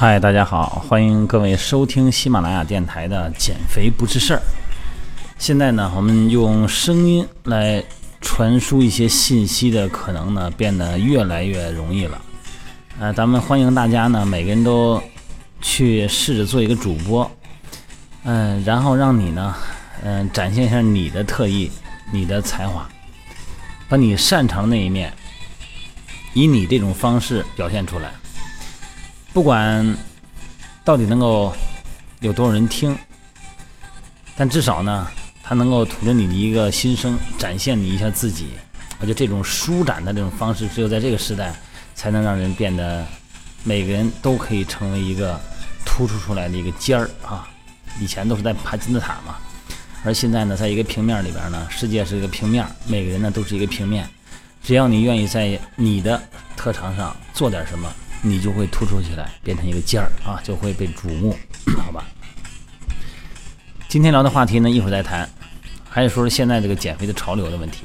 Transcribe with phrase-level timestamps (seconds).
[0.00, 4.38] 嗨，大家好，欢迎各位收听喜马拉雅电台的《减肥不是事儿》。
[5.36, 7.84] 现在呢，我们用声音来
[8.22, 12.18] 传输一些信息的可能呢，变得越来越容易了。
[12.98, 14.98] 呃，咱们欢迎大家呢，每个人都
[15.60, 17.30] 去试着做一个主播，
[18.24, 19.54] 嗯，然后让你呢，
[20.02, 21.70] 嗯，展现一下你的特异、
[22.10, 22.88] 你的才华，
[23.86, 25.12] 把你擅长的那一面，
[26.32, 28.10] 以你这种方式表现出来。
[29.32, 29.96] 不管
[30.84, 31.54] 到底能够
[32.20, 32.96] 有多少人听，
[34.36, 35.06] 但至少呢，
[35.42, 38.48] 他能够吐着你的一个心声，展现你一下自己。
[38.98, 41.54] 我觉得这种舒展的这种方式，只有在这个时代，
[41.94, 43.06] 才能让人变得
[43.62, 45.40] 每个人都可以成为一个
[45.86, 47.48] 突出出来的一个尖儿啊！
[48.00, 49.36] 以前都是在爬金字塔嘛，
[50.04, 54.08] 而现在呢，在一个平面里边呢，世界是一个平面，每个人呢都是一个平面。
[54.62, 56.20] 只要你愿意在你的
[56.56, 57.90] 特长上做点什么。
[58.22, 61.36] 你就会突出起来，变成一个尖儿啊，就会被瞩目，
[61.84, 62.04] 好吧？
[63.88, 65.28] 今天聊的话题呢，一会儿再谈，
[65.88, 67.84] 还是说现在这个减肥的潮流的问题。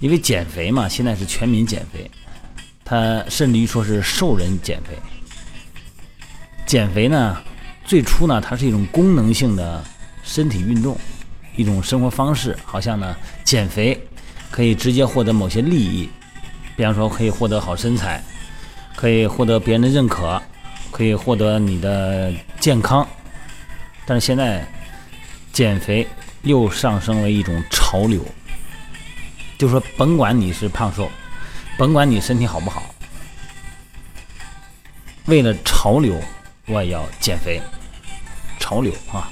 [0.00, 2.10] 因为减肥嘛，现在是全民减肥，
[2.84, 4.98] 它甚至于说是瘦人减肥。
[6.66, 7.38] 减肥呢，
[7.84, 9.82] 最初呢，它是一种功能性的
[10.22, 10.98] 身体运动，
[11.56, 13.98] 一种生活方式，好像呢，减肥
[14.50, 16.10] 可以直接获得某些利益，
[16.76, 18.22] 比方说可以获得好身材。
[18.96, 20.40] 可以获得别人的认可，
[20.90, 23.06] 可以获得你的健康，
[24.06, 24.66] 但是现在
[25.52, 26.06] 减肥
[26.42, 28.24] 又上升为一种潮流，
[29.58, 31.10] 就说甭管你是胖瘦，
[31.76, 32.82] 甭管你身体好不好，
[35.26, 36.20] 为了潮流，
[36.66, 37.60] 我也要减肥，
[38.58, 39.28] 潮流啊！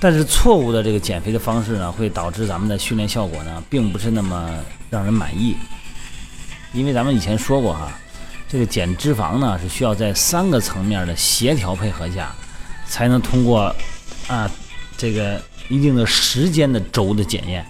[0.00, 4.54] 但是错误的这个减肥的方式呢，会导致咱们的训练效果呢，并不是那么
[4.90, 5.56] 让人满意。
[6.72, 7.90] 因为咱们以前说过哈，
[8.46, 12.30] 这个减脂肪呢是需要在三个层面的协调配合下，
[12.86, 13.74] 才能通过
[14.26, 14.50] 啊
[14.98, 17.66] 这个一定的时间的轴的检验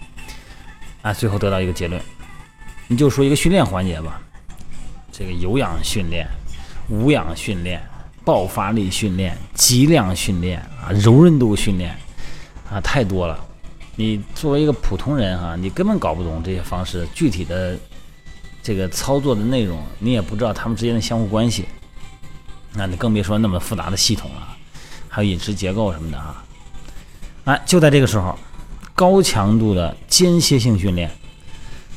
[1.02, 2.00] 啊，最后得到一个结论。
[2.88, 4.20] 你就说一个训练环节吧，
[5.12, 6.26] 这个有氧训练、
[6.88, 7.80] 无氧训练、
[8.24, 11.96] 爆发力训练、肌量训练啊、柔韧度训练
[12.68, 13.38] 啊，太多了。
[13.94, 17.78] 你作为一个普通人哈，你根本搞不懂这些方式具体的。
[18.62, 21.64] 这个操作的内容，你也不知道他们之间的相互关系，
[22.74, 24.48] 那你更别说那么复杂的系统了，
[25.08, 26.44] 还有饮食结构什么的哈。
[27.44, 28.38] 哎，就在这个时候，
[28.94, 31.10] 高强度的间歇性训练，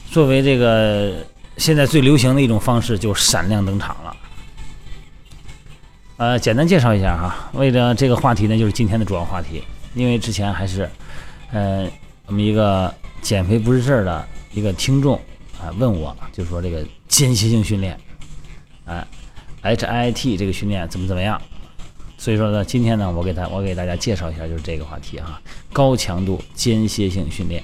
[0.10, 1.26] 作为这个
[1.58, 4.16] 现在最流行的一种方式，就闪亮登场了。
[6.18, 9.62] 呃，简单介绍一下哈，为了这个话题呢，就是今天的主要话题，
[9.94, 10.90] 因为之前还是，
[11.52, 11.86] 呃，
[12.28, 15.20] 我们一个减肥不是事儿的一个听众。
[15.62, 17.96] 啊，问我就说这个间歇性训练，
[18.86, 19.08] 啊
[19.62, 21.40] ，H I T 这个训练怎么怎么样？
[22.18, 25.42] 所以说呢，今天呢，我给他我给大家介绍一下，就是这个话题哈，
[25.72, 27.64] 高强度间歇性训练。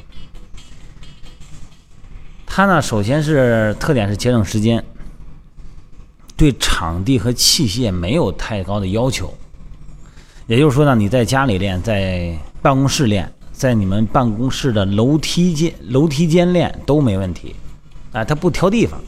[2.46, 4.84] 它呢，首先是特点是节省时间，
[6.36, 9.32] 对场地和器械没有太高的要求。
[10.48, 17.56] 也就是说呢，你在家里练，在办公室练，在你们办公室的楼梯间楼梯间练都没问题。
[18.12, 19.02] 啊，它不挑地方。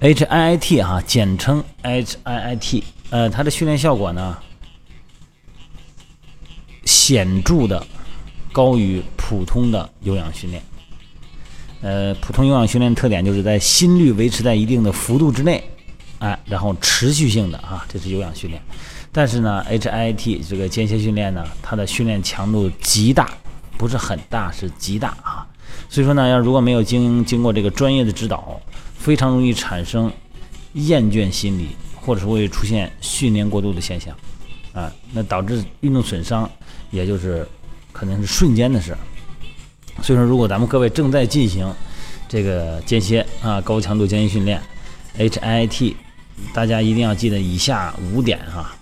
[0.00, 4.36] H I I T 哈，简称 H I I T，呃，它的训练效果呢，
[6.84, 7.86] 显著的
[8.52, 10.60] 高于普通的有氧训练。
[11.82, 15.62] 呃，普通有氧训练特点就是在心率维持在一定的幅度之内，
[16.18, 18.60] 哎，然后持续性的啊，这是有氧训练。
[19.12, 23.30] 但是呢，H I I T 这个间歇训练呢，它的训练强度极大，
[23.78, 25.46] 不是很大，是极大啊。
[25.92, 28.58] 所以说呢，要如果没有经经过这个专业的指导，
[28.96, 30.10] 非常容易产生
[30.72, 34.16] 厌倦心理，或者是会出现训练过度的现象，
[34.72, 36.50] 啊，那导致运动损伤，
[36.90, 37.46] 也就是
[37.92, 38.96] 可能是瞬间的事。
[40.02, 41.70] 所以说，如果咱们各位正在进行
[42.26, 44.58] 这个间歇啊高强度间歇训练
[45.18, 45.94] H I T，
[46.54, 48.74] 大家一定要记得以下五点哈，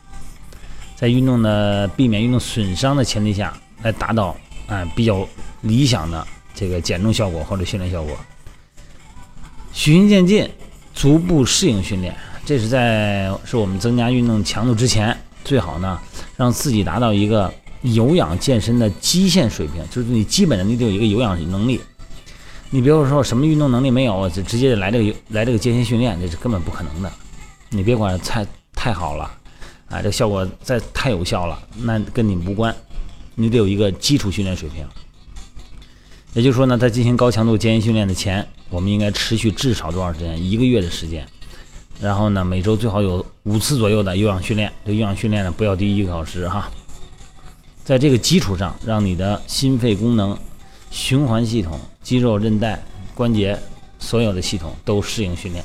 [0.94, 3.52] 在运动的避免运动损伤的前提下
[3.82, 4.36] 来达到
[4.68, 5.26] 啊比较
[5.62, 6.24] 理想的。
[6.54, 8.16] 这个减重效果或者训练效果，
[9.72, 10.48] 循序渐进，
[10.94, 12.14] 逐步适应训练，
[12.44, 15.98] 这是在是我们增加运动强度之前，最好呢
[16.36, 17.52] 让自己达到一个
[17.82, 21.80] 有氧健身的基线水平，就是你基本的你得有一个有氧能力。
[22.72, 27.10] 你比如说什么运动能力没有，就直接来这个来这个间歇训练，这是根本不可能的。
[27.68, 29.30] 你别管太太好了，
[29.88, 32.74] 啊，这效果再太有效了，那跟你无关，
[33.34, 34.86] 你得有一个基础训练水平。
[36.32, 40.40] 也就是说呢，在进行高强度间歇训练的前，我们应该持续至少多长时间？
[40.42, 41.26] 一个月的时间，
[42.00, 44.72] 然后呢，每周最好有五次左右的有氧训练。
[44.86, 46.70] 这有氧训练呢，不要低于一个小时哈。
[47.84, 50.38] 在这个基础上，让你的心肺功能、
[50.92, 52.80] 循环系统、肌肉、韧带、
[53.12, 53.58] 关节
[53.98, 55.64] 所有的系统都适应训练，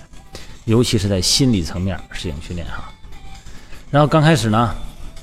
[0.63, 2.91] 尤其是在心理层面适应训练哈。
[3.91, 4.73] 然后刚开始呢，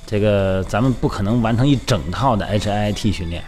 [0.06, 3.42] 这个咱们不可能完成一整套的 HIIT 训练。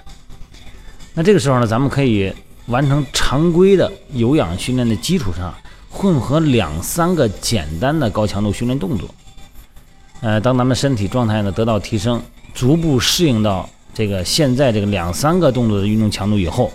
[1.17, 2.33] 那这个时候呢，咱们可以
[2.67, 5.55] 完成常规的有氧训练的基础上，
[5.89, 9.09] 混合两三个简单的高强度训练动作。
[10.23, 12.21] 呃，当咱们身体状态呢得到提升，
[12.53, 16.73] 逐步适应到这个现在这个两三个动作的运动强度以后，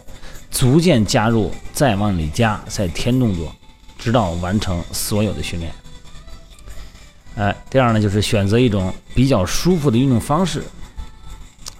[0.50, 3.54] 逐渐加入再往里加再添动作，
[3.98, 5.70] 直到完成所有的训练。
[7.36, 10.64] 哎，第二呢，就是选择一种比较舒服的运动方式。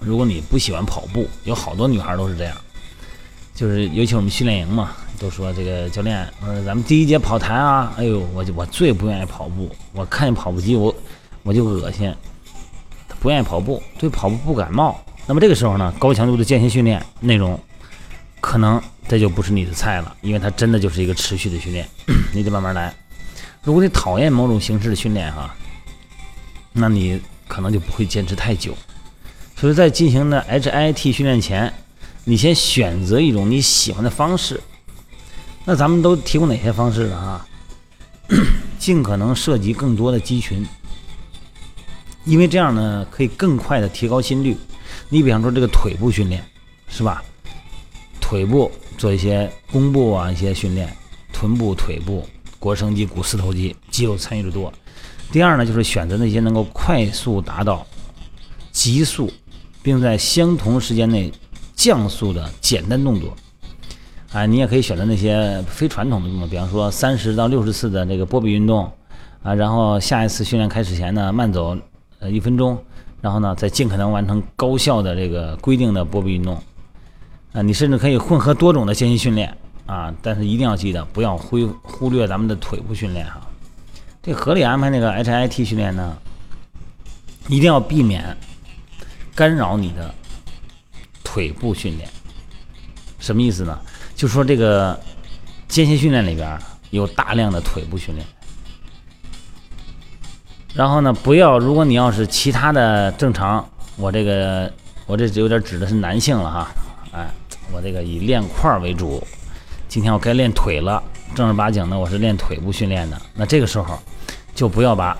[0.00, 2.56] 如果你不喜欢跑步，有好多女孩都是这样，
[3.54, 10.94] 就是尤其我们训练营嘛，都说这个教练，呃，咱们第一节跑台啊，哎呦，我就我最不愿意跑步，我看见跑步机我
[11.42, 12.12] 我就恶心，
[13.20, 14.98] 不愿意跑步，对跑步不感冒。
[15.26, 17.60] 那么这个时候呢，高强度的间歇训练内容，
[18.40, 21.86] 可能这就不是你的菜了，因为它真的就是一个持续的训练，
[22.32, 22.92] 你得慢慢来。
[23.62, 25.54] 如果你讨厌某种形式的训练哈，
[26.72, 28.74] 那你可能就不会坚持太久。
[29.60, 31.70] 所以在进行呢 HIT 训练前，
[32.24, 34.58] 你先选择一种你喜欢的方式。
[35.66, 37.46] 那咱们都提供哪些方式了啊？
[38.80, 40.66] 尽可能涉及更多的肌群，
[42.24, 44.56] 因为这样呢可以更快的提高心率。
[45.10, 46.42] 你比方说这个腿部训练，
[46.88, 47.22] 是吧？
[48.18, 50.90] 腿部做一些弓步啊，一些训练，
[51.34, 52.26] 臀部、腿部、
[52.58, 54.72] 腘绳肌、股四头肌肌肉参与的多。
[55.30, 57.86] 第二呢，就是选择那些能够快速达到
[58.72, 59.30] 极速。
[59.82, 61.32] 并在相同时间内
[61.74, 63.34] 降速的简单动作，
[64.32, 68.92] 啊，你也可以选择那些非传统的动作，比方说三十到六十次的这个波比运动，
[69.42, 71.74] 啊，然后下一次训练开始前呢慢走
[72.18, 72.78] 呃一分钟，
[73.22, 76.62] 然后呢再尽可能完成高效的这个规定的波比运动，
[77.52, 79.56] 啊，你甚至可以混合多种的间歇训练，
[79.86, 83.40] 啊，但是一定要记得不要忽忽略咱们的腿部训练哈，
[84.22, 86.14] 这合理安排那个 HIT 训练呢，
[87.48, 88.36] 一定要避免。
[89.40, 90.14] 干扰你的
[91.24, 92.06] 腿部训练，
[93.18, 93.80] 什么意思呢？
[94.14, 95.00] 就说这个
[95.66, 96.58] 间歇训练里边
[96.90, 98.26] 有大量的腿部训练，
[100.74, 103.66] 然后呢，不要如果你要是其他的正常，
[103.96, 104.70] 我这个
[105.06, 106.68] 我这有点指的是男性了哈，
[107.12, 107.26] 哎，
[107.72, 109.26] 我这个以练块为主，
[109.88, 111.02] 今天我该练腿了，
[111.34, 113.98] 正儿八经的我是练腿部训练的，那这个时候
[114.54, 115.16] 就不要把。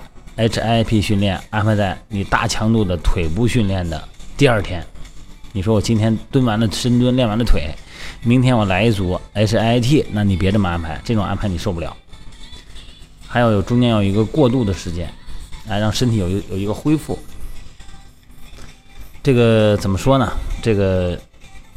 [0.47, 4.85] HIP 训练安排在你大强度的腿部训练的第二天。
[5.53, 7.69] 你说我今天蹲完了深蹲，练完了腿，
[8.23, 11.95] 明天我来一组 HIT，那你别这么安排，这种安排你受不了。
[13.27, 15.13] 还要有中间要有一个过渡的时间，
[15.67, 17.19] 来让身体有有一个恢复。
[19.21, 20.31] 这个怎么说呢？
[20.61, 21.19] 这个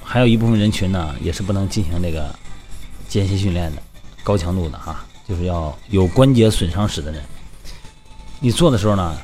[0.03, 2.35] 还有一部分人群呢，也是不能进行这个
[3.09, 3.83] 间歇训练的，
[4.23, 7.23] 高强度的哈，就是要有关节损伤史的人。
[8.45, 9.17] 你做的时候呢，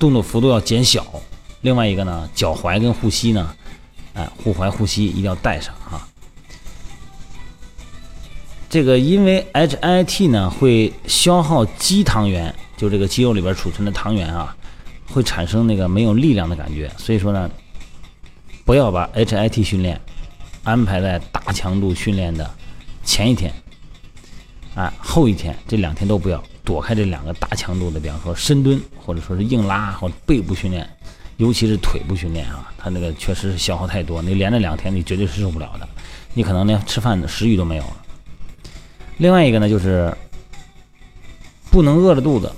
[0.00, 1.06] 动作幅度要减小。
[1.60, 3.54] 另外一个呢，脚踝跟护膝呢，
[4.14, 6.08] 哎，护踝护膝一定要带上哈。
[8.68, 14.56] 这个因为 HIT 呢会消耗肌糖原，就这个肌肉里边储存的糖原啊，
[15.12, 16.90] 会产生那个没有力量的感觉。
[16.98, 17.48] 所以说呢，
[18.64, 20.00] 不要把 HIT 训练
[20.64, 22.52] 安排在大强度训练的
[23.04, 23.54] 前一天，
[24.74, 26.42] 啊，后一天这两天都不要。
[26.64, 30.88] 躲开这两个大强度的，比方说深蹲，或者说是硬拉或背部训练，
[31.36, 35.88] 尤其是腿部训练啊，它那个确实是消耗太多，你连着两天你绝对是受不了的，
[36.34, 37.96] 你可能连吃饭的食欲都没有了。
[39.18, 40.14] 另外一个呢，就是
[41.70, 42.52] 不能饿着肚子，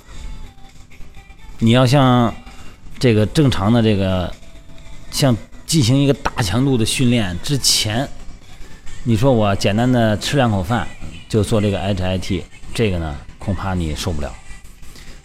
[1.59, 2.33] 你要像
[2.99, 4.31] 这个正常的这个，
[5.09, 5.35] 像
[5.65, 8.07] 进行一个大强度的训练之前，
[9.03, 10.87] 你说我简单的吃两口饭
[11.27, 12.43] 就做这个 HIT，
[12.73, 13.15] 这个呢？
[13.45, 14.33] 恐怕你受不了。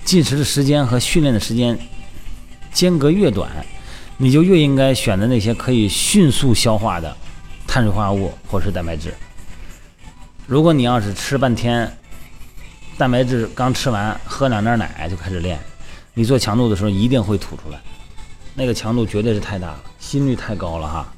[0.04, 1.78] 进食的时间和训练的时间
[2.72, 3.50] 间隔越短，
[4.18, 7.16] 你就越应该选择那些可以迅速消化的
[7.66, 9.14] 碳水化合物或是蛋白质。
[10.46, 11.96] 如果你要是吃半天，
[12.98, 15.58] 蛋白质刚吃完，喝两袋奶就开始练，
[16.12, 17.80] 你做强度的时候一定会吐出来，
[18.54, 21.12] 那个强度绝对是太大了，心率太高了哈。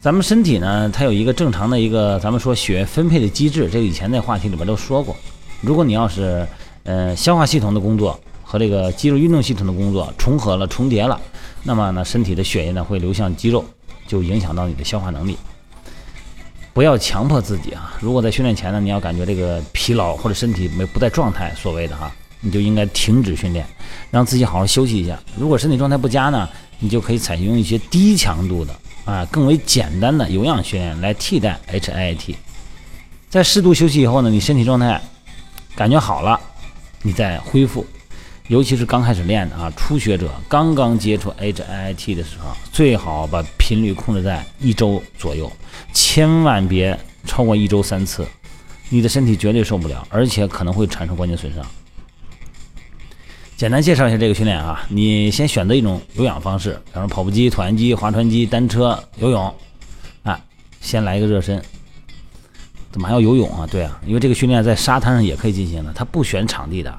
[0.00, 5.14] 咱们身体呢，它有一个正常的一个，咱们说血液分配的机制，这个以前在话题里边都说过。
[5.60, 6.48] 如果你要是，
[6.84, 11.20] 呃，消化系统的工作和这个肌肉运动系统的工作重合了、重叠了，
[11.64, 13.62] 那么呢，身体的血液呢会流向肌肉，
[14.06, 15.36] 就影响到你的消化能力。
[16.72, 17.92] 不不要强迫自己啊。
[18.00, 23.66] 如果在训练前呢，你要感觉这个疲劳或者身体没不在状态，所谓的哈，你就应该停止训练，
[24.10, 25.20] 让自己好好休息一下。
[25.36, 32.34] 如果身体状态不佳呢，你就可以采用一些低强度的啊，更为简单的有氧训练来替代 HIIT。
[33.28, 35.00] 在适度休息以后呢，你身体状态
[35.76, 36.38] 感觉好了，
[37.02, 37.86] 你再恢复。
[38.48, 45.50] 尤其是刚开始练的啊，初学者刚刚接触 HIIT 的时候，最好把频率控制在一周左右，
[45.92, 48.26] 千万别超过一周三次，
[48.88, 51.64] 你的身体绝对受不了，而且可能会产生关节损伤。
[53.60, 59.54] 简单介绍一下这个训练啊，你先选择一种有氧方式，比方说跑步机、椭圆机、划船机、单车、游泳，
[60.22, 60.40] 啊，
[60.80, 61.62] 先来一个热身。
[62.90, 63.68] 怎么还要游泳啊？
[63.70, 66.98] 对啊，因为这个训练在沙滩上也可以进行的，它不选场地的。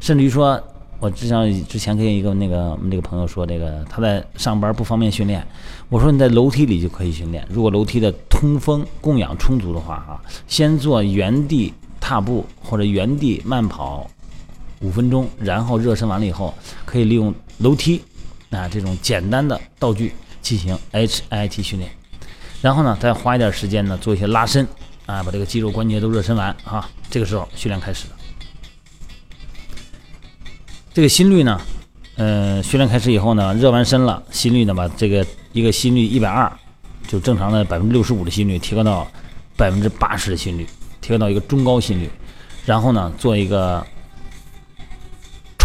[0.00, 0.60] 甚至于说，
[0.98, 5.46] 我之前之前跟一个那个我们这个朋友说，这个他在上班不方便训练，
[5.88, 7.46] 我说你在楼梯里就可以训练。
[7.48, 14.10] 如果楼梯的通风供氧充足的话，哈，先做原地踏步或者原地慢跑
[14.80, 16.54] 五分钟，然后热身完了以后，
[16.84, 18.00] 可以利用楼梯
[18.50, 21.90] 啊这种简单的道具进行 HIT 训练，
[22.62, 24.66] 然后呢再花一点时间呢做一些拉伸
[25.06, 28.14] 啊，把这个肌肉关节都热身完啊，这个时候训练开始了。
[30.94, 31.60] 这个心率呢，
[32.16, 36.50] 呃，训练开始以后呢，热完身了，心率呢，把这个一个心率一百二，
[37.06, 39.06] 就正常的百分之六十五的心率提高到
[39.56, 40.66] 百分之八十的心率，
[41.00, 42.10] 提高到一个中高心率，
[42.64, 43.84] 然后呢，做一个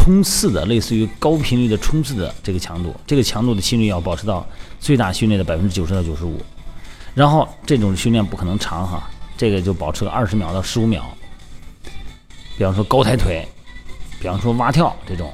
[0.04, 4.46] 冲刺的，类似于高频率的冲刺的这个强度，这个强度的心率要保持到
[4.78, 6.42] 最大训练的百分之九十到九十五，
[7.16, 11.06] 然后这种训练不可能长哈，这个就保持个二十秒到十五秒，
[12.58, 13.48] 比方说高抬腿。
[14.20, 15.34] 比方说蛙跳这种，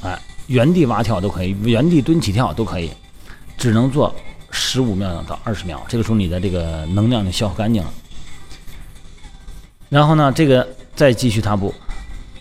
[0.00, 2.88] 哎，原地蛙跳都可以，原地蹲起跳都可以，
[3.56, 4.14] 只能做
[4.52, 7.92] 十五秒到二十秒，这个时候你的这个能量就消耗干净了。
[9.88, 11.74] 然后呢，这个再继续踏步，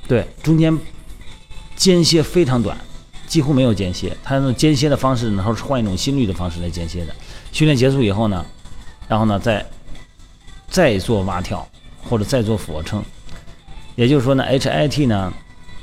[0.07, 0.77] 对，中间
[1.77, 2.77] 间歇非常短，
[3.25, 4.11] 几乎没有间歇。
[4.21, 7.15] 它用间歇的方式，然后是换一种心率的方式来间歇的。
[7.53, 8.45] 训练结束以后呢，
[9.07, 9.65] 然后呢再
[10.67, 11.65] 再做蛙跳
[12.03, 13.01] 或者再做俯卧撑，
[13.95, 15.31] 也就是说呢，HIT 呢。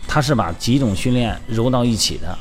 [0.07, 2.39] 它是把几种训练揉到一起的，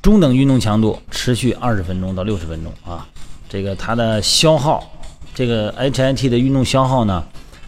[0.00, 3.06] 中等运动强度，持续二十分钟到六十分钟啊。
[3.46, 4.90] 这个它的消耗，
[5.34, 7.22] 这个 HIT 的运动消耗呢，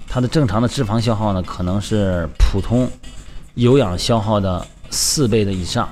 [0.08, 2.90] 它的正常的脂肪消耗呢，可能是普通
[3.56, 5.88] 有氧消耗的四倍的以上。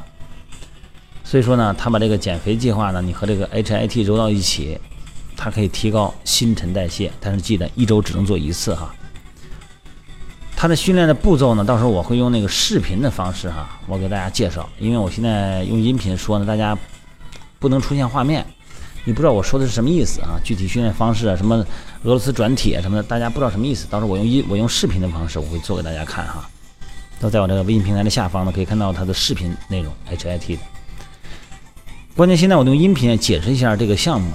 [1.25, 4.79] 所以说呢，他把这个减肥计划呢，你和这个 HIT 揉到一起，
[5.37, 8.95] 它可以提高新陈代谢，但是记得一周只能做一次哈。
[10.55, 11.65] 它的训练的步骤呢？
[11.65, 14.69] 到时候我会用那个视频的方式哈，我给大家介绍。
[14.79, 16.77] 因为我现在用音频说呢，大家
[17.59, 18.47] 不能出现画面，
[19.05, 20.39] 你不知道我说的是什么意思啊？
[20.45, 21.57] 具体训练方式啊，什么
[22.03, 23.87] 俄罗斯转体啊什么的，大家不知道什么意思。
[23.89, 26.49] 到时候我用音，我用视频的方式，我会做给大家看哈。
[27.21, 30.59] 都在我这个微信平台的下方呢，可以看到它的视频内容，HIT 的。
[32.17, 34.33] 关键现在我用音频解释一下这个项目。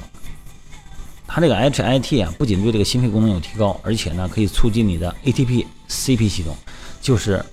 [1.32, 6.56] 它这个 HIT 啊，不仅对这个心肺功能有提高，而且呢，可以促进你的 ATP CP 系统，
[7.02, 7.46] 就是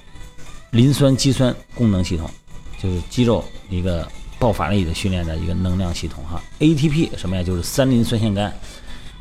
[0.71, 2.30] 磷酸肌酸功能系统，
[2.83, 6.42] 就是肌肉一个爆发力的训练的一个能量系统哈。
[6.59, 7.42] ATP 什么呀？
[7.42, 8.50] 就是三磷酸腺苷，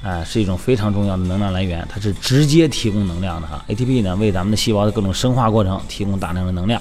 [0.05, 3.65] 啊，是一种非常重要的能量来源，它是直接提供能量的哈。
[3.67, 6.79] ATP 呢，为咱们的细胞的各种生化过程提供大量的能量，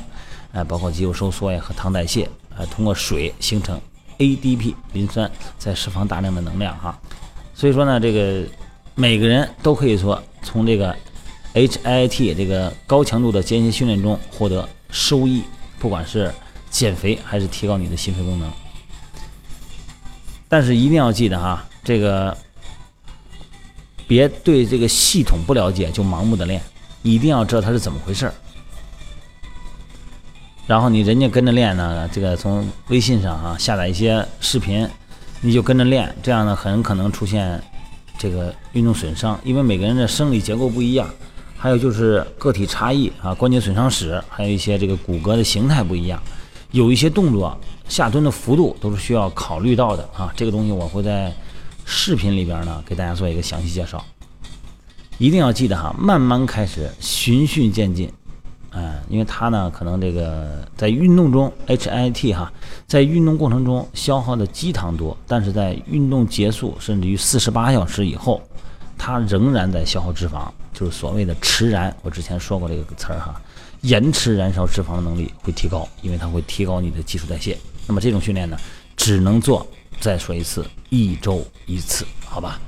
[0.52, 3.80] 啊，包括肌肉收缩呀和糖代谢，啊，通过水形成
[4.18, 7.00] ADP 磷酸，再释放大量的能量哈。
[7.54, 8.46] 所以说呢，这个
[8.94, 10.94] 每个人都可以说从这个
[11.54, 15.42] HIT 这个高强度的间歇训练中获得收益，
[15.78, 16.30] 不管是
[16.68, 18.52] 减肥还是提高你的心肺功能。
[20.46, 22.36] 但是一定要记得哈，这个
[24.06, 26.62] 别对这个系统不了解就盲目的练，
[27.02, 28.34] 一定要知道它是怎么回事儿。
[30.66, 34.88] 然后你人家跟着练呢，这个从微信上啊下载一些视频。
[35.46, 37.62] 你就跟着练，这样呢很可能出现
[38.16, 41.06] 这个运动损伤，因为每个人的生理结构不一样，
[41.58, 46.18] 还有就是个体差异啊，关节损伤史，还有一些这个骨骼的形态不一样，
[46.70, 47.54] 有一些动作
[47.90, 50.32] 下蹲的幅度都是需要考虑到的啊。
[50.34, 51.30] 这个东西我会在
[51.84, 54.04] 视频里边呢给大家做一个详细介绍，
[55.18, 58.10] 一定要记得哈，慢慢开始，循序渐进。
[58.76, 62.52] 嗯，因为它呢，可能这个在运动中，HIT 哈，
[62.88, 68.42] 在运动过程中消耗的肌糖多，但是在运动结束甚至于四十八小时以后，
[68.98, 71.96] 它仍然在消耗脂肪，就是所谓的迟燃。
[72.02, 73.40] 我之前说过这个词儿哈，
[73.82, 77.56] 延迟燃烧脂肪的能力会提高，因为它会提高你的基础代谢。
[77.86, 78.58] 那么这种训练呢，
[78.96, 79.64] 只能做
[80.00, 82.60] 再说一次，一周一次，好吧？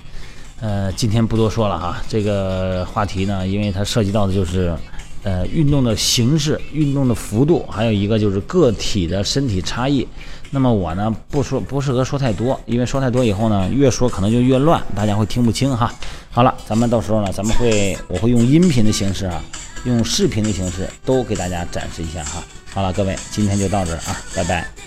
[0.61, 4.75] 呃，今天不多说了哈，这个话题呢，因为它涉及到的就是
[5.23, 10.07] 呃运动的形式、运动的幅度，还有一个就是个体的身体差异。
[10.51, 15.93] 那么我呢不说不适合说太多，因为说太多以后呢，越说可能就越乱，大家会听不清哈。
[16.31, 19.45] 好了，咱们到时候呢，咱们会我会用音频的形式啊，
[19.85, 22.43] 用视频的形式都给大家展示一下哈。
[22.73, 24.86] 好了，各位，今天就到这儿啊，拜拜。